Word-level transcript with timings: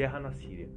Guerra 0.00 0.18
na 0.18 0.32
Síria. 0.32 0.69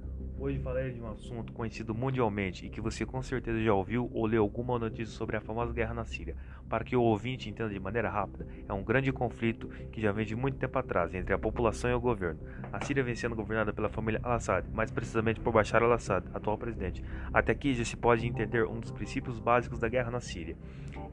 Hoje 0.44 0.60
falarei 0.60 0.92
de 0.92 1.00
um 1.00 1.10
assunto 1.10 1.54
conhecido 1.54 1.96
mundialmente 1.96 2.66
e 2.66 2.70
que 2.70 2.82
você 2.82 3.06
com 3.06 3.22
certeza 3.22 3.64
já 3.64 3.74
ouviu 3.74 4.12
ou 4.14 4.26
leu 4.26 4.42
alguma 4.42 4.78
notícia 4.78 5.16
sobre 5.16 5.38
a 5.38 5.40
famosa 5.40 5.72
guerra 5.72 5.94
na 5.94 6.04
Síria. 6.04 6.36
Para 6.68 6.84
que 6.84 6.98
o 6.98 7.02
ouvinte 7.02 7.50
entenda 7.50 7.70
de 7.70 7.80
maneira 7.80 8.10
rápida, 8.10 8.46
é 8.68 8.74
um 8.74 8.84
grande 8.84 9.10
conflito 9.14 9.70
que 9.90 10.02
já 10.02 10.12
vem 10.12 10.26
de 10.26 10.36
muito 10.36 10.58
tempo 10.58 10.78
atrás 10.78 11.14
entre 11.14 11.34
a 11.34 11.40
população 11.40 11.90
e 11.90 11.94
o 11.94 12.02
governo. 12.02 12.42
A 12.74 12.84
Síria 12.84 13.02
vem 13.02 13.16
sendo 13.16 13.38
governada 13.38 13.72
pela 13.72 13.88
família 13.88 14.20
al-Assad, 14.22 14.68
mais 14.74 14.92
precisamente 14.92 15.40
por 15.40 15.54
Bashar 15.54 15.82
al-Assad, 15.82 16.28
atual 16.34 16.58
presidente. 16.58 17.02
Até 17.34 17.54
aqui 17.54 17.74
já 17.74 17.86
se 17.86 17.96
pode 17.96 18.28
entender 18.28 18.66
um 18.66 18.82
dos 18.82 18.92
princípios 18.92 19.40
básicos 19.40 19.80
da 19.80 19.88
guerra 19.88 20.12
na 20.12 20.20
Síria. 20.20 20.58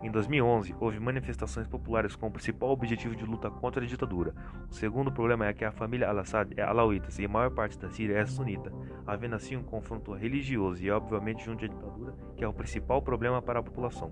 Em 0.02 0.10
2011, 0.10 0.74
houve 0.80 0.98
manifestações 0.98 1.68
populares 1.68 2.16
com 2.16 2.28
o 2.28 2.30
principal 2.30 2.70
objetivo 2.70 3.14
de 3.14 3.24
luta 3.24 3.50
contra 3.50 3.84
a 3.84 3.86
ditadura. 3.86 4.34
O 4.70 4.74
segundo 4.74 5.12
problema 5.12 5.46
é 5.46 5.52
que 5.52 5.62
a 5.62 5.70
família 5.70 6.08
al-Assad 6.08 6.54
é 6.56 6.62
alauíta 6.62 7.08
e 7.20 7.26
a 7.26 7.28
maior 7.28 7.50
parte 7.50 7.78
da 7.78 7.90
Síria 7.90 8.16
é 8.16 8.24
sunita, 8.24 8.72
havendo 9.20 9.36
assim 9.36 9.54
um 9.54 9.62
confronto 9.62 10.14
religioso 10.14 10.82
e 10.82 10.90
obviamente 10.90 11.44
junto 11.44 11.62
à 11.62 11.68
ditadura, 11.68 12.14
que 12.34 12.42
é 12.42 12.48
o 12.48 12.54
principal 12.54 13.02
problema 13.02 13.42
para 13.42 13.60
a 13.60 13.62
população. 13.62 14.10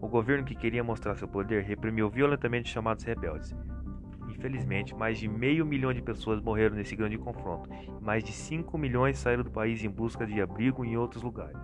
O 0.00 0.08
governo 0.08 0.46
que 0.46 0.54
queria 0.54 0.82
mostrar 0.82 1.14
seu 1.14 1.28
poder 1.28 1.62
reprimiu 1.62 2.08
violentamente 2.08 2.70
chamados 2.70 3.04
rebeldes. 3.04 3.54
Infelizmente, 4.30 4.94
mais 4.94 5.18
de 5.18 5.28
meio 5.28 5.66
milhão 5.66 5.92
de 5.92 6.00
pessoas 6.00 6.40
morreram 6.40 6.74
nesse 6.74 6.96
grande 6.96 7.18
confronto, 7.18 7.68
e 7.70 8.02
mais 8.02 8.24
de 8.24 8.32
5 8.32 8.78
milhões 8.78 9.18
saíram 9.18 9.44
do 9.44 9.50
país 9.50 9.84
em 9.84 9.90
busca 9.90 10.26
de 10.26 10.40
abrigo 10.40 10.86
em 10.86 10.96
outros 10.96 11.22
lugares. 11.22 11.60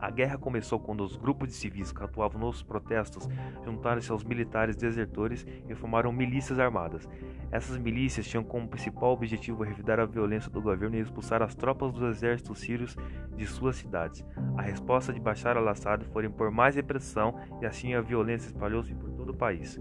A 0.00 0.10
guerra 0.10 0.38
começou 0.38 0.78
quando 0.78 1.02
os 1.02 1.16
grupos 1.16 1.48
de 1.48 1.54
civis 1.54 1.90
que 1.90 2.02
atuavam 2.02 2.40
nos 2.40 2.62
protestos 2.62 3.28
juntaram-se 3.64 4.10
aos 4.12 4.22
militares 4.22 4.76
desertores 4.76 5.46
e 5.68 5.74
formaram 5.74 6.12
milícias 6.12 6.58
armadas. 6.58 7.08
Essas 7.50 7.76
milícias 7.78 8.26
tinham 8.26 8.44
como 8.44 8.68
principal 8.68 9.12
objetivo 9.12 9.62
revidar 9.62 9.98
a 9.98 10.04
violência 10.04 10.50
do 10.50 10.60
governo 10.60 10.96
e 10.96 11.00
expulsar 11.00 11.42
as 11.42 11.54
tropas 11.54 11.92
dos 11.92 12.16
exércitos 12.16 12.60
sírios 12.60 12.96
de 13.36 13.46
suas 13.46 13.76
cidades. 13.76 14.24
A 14.56 14.62
resposta 14.62 15.12
de 15.12 15.20
Bashar 15.20 15.56
al-Assad 15.56 16.04
foi 16.12 16.26
impor 16.26 16.50
mais 16.50 16.76
repressão 16.76 17.34
e 17.60 17.66
assim 17.66 17.94
a 17.94 18.00
violência 18.00 18.48
espalhou-se 18.48 18.94
por 18.94 19.10
todo 19.10 19.30
o 19.30 19.36
país. 19.36 19.80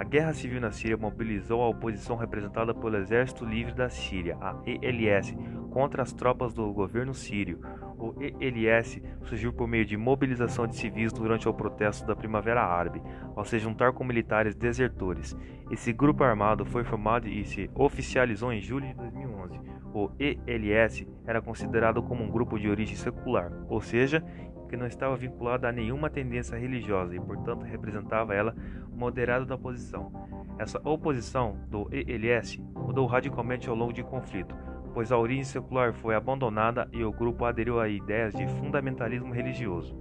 A 0.00 0.04
guerra 0.04 0.32
civil 0.32 0.60
na 0.62 0.72
Síria 0.72 0.96
mobilizou 0.96 1.60
a 1.62 1.68
oposição 1.68 2.16
representada 2.16 2.72
pelo 2.74 2.96
Exército 2.96 3.44
Livre 3.44 3.74
da 3.74 3.90
Síria, 3.90 4.34
a 4.40 4.56
ELS, 4.64 5.36
contra 5.70 6.02
as 6.02 6.12
tropas 6.12 6.52
do 6.52 6.72
governo 6.72 7.14
sírio. 7.14 7.60
O 7.98 8.14
ELS 8.20 9.00
surgiu 9.24 9.52
por 9.52 9.68
meio 9.68 9.84
de 9.84 9.96
mobilização 9.96 10.66
de 10.66 10.76
civis 10.76 11.12
durante 11.12 11.48
o 11.48 11.54
protesto 11.54 12.06
da 12.06 12.16
Primavera 12.16 12.62
Árabe, 12.62 13.02
ao 13.36 13.44
se 13.44 13.58
juntar 13.58 13.92
com 13.92 14.04
militares 14.04 14.54
desertores. 14.54 15.36
Esse 15.70 15.92
grupo 15.92 16.24
armado 16.24 16.64
foi 16.64 16.82
formado 16.82 17.28
e 17.28 17.44
se 17.44 17.70
oficializou 17.74 18.52
em 18.52 18.60
julho 18.60 18.88
de 18.88 18.94
2011. 18.94 19.60
O 19.94 20.10
ELS 20.18 21.06
era 21.26 21.42
considerado 21.42 22.02
como 22.02 22.22
um 22.22 22.30
grupo 22.30 22.58
de 22.58 22.68
origem 22.68 22.96
secular, 22.96 23.50
ou 23.68 23.80
seja, 23.80 24.24
que 24.68 24.76
não 24.76 24.86
estava 24.86 25.16
vinculado 25.16 25.66
a 25.66 25.72
nenhuma 25.72 26.08
tendência 26.08 26.56
religiosa 26.56 27.14
e, 27.14 27.20
portanto, 27.20 27.64
representava 27.64 28.34
ela 28.34 28.54
moderada 28.92 29.44
da 29.44 29.56
oposição. 29.56 30.12
Essa 30.58 30.80
oposição 30.88 31.56
do 31.68 31.88
ELS 31.90 32.56
mudou 32.76 33.06
radicalmente 33.06 33.68
ao 33.68 33.74
longo 33.74 33.92
do 33.92 34.04
conflito, 34.04 34.54
pois 34.92 35.12
a 35.12 35.18
origem 35.18 35.44
secular 35.44 35.92
foi 35.92 36.14
abandonada 36.14 36.88
e 36.92 37.04
o 37.04 37.12
grupo 37.12 37.44
aderiu 37.44 37.80
a 37.80 37.88
ideias 37.88 38.34
de 38.34 38.46
fundamentalismo 38.46 39.32
religioso. 39.32 39.96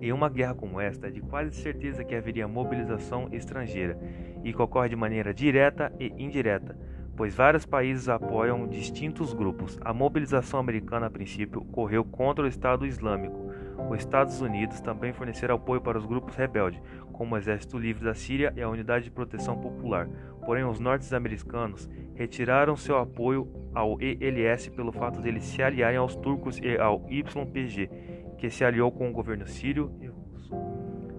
Em 0.00 0.12
uma 0.12 0.30
guerra 0.30 0.54
como 0.54 0.80
esta, 0.80 1.08
é 1.08 1.10
de 1.10 1.20
quase 1.20 1.54
certeza 1.54 2.02
que 2.02 2.14
haveria 2.14 2.48
mobilização 2.48 3.28
estrangeira, 3.32 3.98
e 4.42 4.52
que 4.52 4.62
ocorre 4.62 4.88
de 4.88 4.96
maneira 4.96 5.34
direta 5.34 5.92
e 6.00 6.06
indireta, 6.16 6.74
pois 7.16 7.34
vários 7.34 7.66
países 7.66 8.08
apoiam 8.08 8.66
distintos 8.66 9.32
grupos. 9.32 9.78
A 9.82 9.92
mobilização 9.92 10.60
americana, 10.60 11.06
a 11.06 11.10
princípio, 11.10 11.60
ocorreu 11.60 12.04
contra 12.04 12.44
o 12.44 12.48
Estado 12.48 12.86
Islâmico. 12.86 13.50
Os 13.90 13.98
Estados 13.98 14.40
Unidos 14.40 14.80
também 14.80 15.12
forneceram 15.12 15.56
apoio 15.56 15.80
para 15.80 15.98
os 15.98 16.06
grupos 16.06 16.36
rebeldes, 16.36 16.80
como 17.12 17.34
o 17.34 17.38
Exército 17.38 17.78
Livre 17.78 18.04
da 18.04 18.14
Síria 18.14 18.52
e 18.56 18.62
a 18.62 18.68
Unidade 18.68 19.04
de 19.04 19.10
Proteção 19.10 19.58
Popular. 19.58 20.08
Porém, 20.44 20.64
os 20.64 20.80
norte-americanos 20.80 21.88
retiraram 22.14 22.76
seu 22.76 22.98
apoio 22.98 23.48
ao 23.74 23.98
ELS 24.00 24.68
pelo 24.68 24.92
fato 24.92 25.20
de 25.20 25.28
eles 25.28 25.44
se 25.44 25.62
aliarem 25.62 25.98
aos 25.98 26.14
turcos 26.16 26.58
e 26.58 26.78
ao 26.78 27.06
YPG, 27.08 27.90
que 28.38 28.50
se 28.50 28.64
aliou 28.64 28.90
com 28.90 29.08
o 29.08 29.12
governo 29.12 29.46
sírio. 29.46 29.90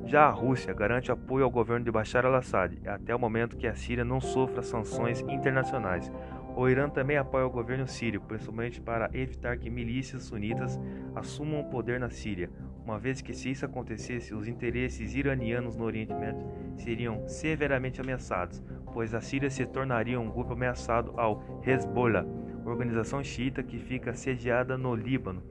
Já 0.06 0.26
a 0.26 0.32
Rússia 0.32 0.74
garante 0.74 1.12
apoio 1.12 1.46
ao 1.46 1.52
governo 1.52 1.86
de 1.86 1.92
Bashar 1.92 2.26
al-Assad 2.26 2.78
até 2.86 3.16
o 3.16 3.20
momento 3.20 3.58
que 3.58 3.68
a 3.68 3.76
Síria 3.76 4.04
não 4.04 4.20
sofra 4.20 4.62
sanções 4.62 5.22
internacionais. 5.22 6.12
O 6.56 6.68
Irã 6.68 6.90
também 6.90 7.18
apoia 7.18 7.46
o 7.46 7.50
governo 7.50 7.88
sírio, 7.88 8.20
principalmente 8.20 8.82
para 8.82 9.10
evitar 9.14 9.58
que 9.58 9.70
milícias 9.70 10.24
sunitas 10.24 10.78
assumam 11.16 11.62
o 11.62 11.70
poder 11.70 11.98
na 11.98 12.10
Síria, 12.10 12.50
uma 12.84 12.98
vez 12.98 13.22
que 13.22 13.34
se 13.34 13.52
isso 13.52 13.66
acontecesse, 13.66 14.34
os 14.34 14.48
interesses 14.48 15.16
iranianos 15.16 15.76
no 15.76 15.86
Oriente 15.86 16.14
Médio 16.14 16.46
seriam 16.76 17.28
severamente 17.28 18.02
ameaçados, 18.02 18.62
pois 18.92 19.14
a 19.14 19.22
Síria 19.22 19.50
se 19.50 19.66
tornaria 19.66 20.20
um 20.20 20.30
grupo 20.30 20.54
ameaçado 20.54 21.14
ao 21.16 21.62
Hezbollah, 21.66 22.26
organização 22.66 23.24
xiita 23.24 23.64
que 23.64 23.78
fica 23.78 24.14
sediada 24.14 24.78
no 24.78 24.96
Líbano, 24.96 25.44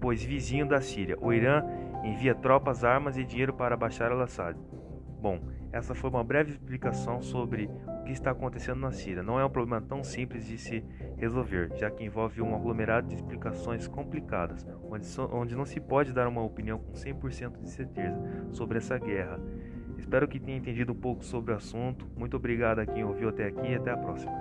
pois 0.00 0.22
vizinho 0.22 0.66
da 0.66 0.80
Síria. 0.80 1.18
O 1.20 1.32
Irã 1.32 1.62
envia 2.04 2.34
tropas, 2.34 2.84
armas 2.84 3.16
e 3.16 3.24
dinheiro 3.24 3.52
para 3.52 3.76
Bashar 3.76 4.10
al-Assad. 4.12 4.56
Bom, 5.20 5.38
essa 5.72 5.94
foi 5.94 6.08
uma 6.08 6.24
breve 6.24 6.50
explicação 6.50 7.20
sobre 7.20 7.70
o 8.00 8.04
que 8.04 8.12
está 8.12 8.30
acontecendo 8.30 8.80
na 8.80 8.90
Síria. 8.90 9.22
Não 9.22 9.38
é 9.38 9.44
um 9.44 9.50
problema 9.50 9.80
tão 9.80 10.02
simples 10.02 10.46
de 10.46 10.56
se 10.56 10.84
resolver, 11.16 11.70
já 11.76 11.90
que 11.90 12.02
envolve 12.02 12.40
um 12.40 12.54
aglomerado 12.54 13.08
de 13.08 13.16
explicações 13.16 13.86
complicadas, 13.86 14.66
onde, 14.90 15.06
so, 15.06 15.28
onde 15.32 15.54
não 15.54 15.66
se 15.66 15.78
pode 15.78 16.12
dar 16.12 16.26
uma 16.26 16.42
opinião 16.42 16.78
com 16.78 16.92
100% 16.92 17.60
de 17.60 17.70
certeza 17.70 18.18
sobre 18.50 18.78
essa 18.78 18.98
guerra. 18.98 19.38
Espero 19.98 20.26
que 20.26 20.40
tenha 20.40 20.56
entendido 20.56 20.92
um 20.92 20.96
pouco 20.96 21.22
sobre 21.22 21.52
o 21.52 21.56
assunto. 21.56 22.08
Muito 22.16 22.36
obrigado 22.36 22.78
a 22.78 22.86
quem 22.86 23.04
ouviu 23.04 23.28
até 23.28 23.46
aqui 23.46 23.68
e 23.68 23.74
até 23.74 23.90
a 23.90 23.96
próxima. 23.96 24.32